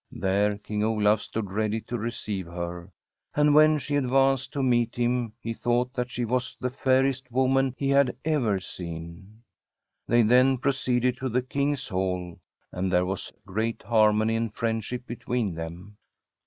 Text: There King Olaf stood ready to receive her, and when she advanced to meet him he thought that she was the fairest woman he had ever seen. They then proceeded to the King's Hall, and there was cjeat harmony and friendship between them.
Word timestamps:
There 0.11 0.57
King 0.57 0.83
Olaf 0.83 1.21
stood 1.21 1.51
ready 1.51 1.79
to 1.81 1.95
receive 1.95 2.47
her, 2.47 2.91
and 3.35 3.53
when 3.53 3.77
she 3.77 3.95
advanced 3.95 4.51
to 4.53 4.63
meet 4.63 4.95
him 4.95 5.33
he 5.39 5.53
thought 5.53 5.93
that 5.93 6.09
she 6.09 6.25
was 6.25 6.57
the 6.59 6.71
fairest 6.71 7.31
woman 7.31 7.75
he 7.77 7.89
had 7.89 8.17
ever 8.25 8.59
seen. 8.59 9.43
They 10.07 10.23
then 10.23 10.57
proceeded 10.57 11.17
to 11.17 11.29
the 11.29 11.43
King's 11.43 11.87
Hall, 11.87 12.39
and 12.71 12.91
there 12.91 13.05
was 13.05 13.31
cjeat 13.47 13.83
harmony 13.83 14.35
and 14.35 14.51
friendship 14.51 15.05
between 15.05 15.53
them. 15.53 15.97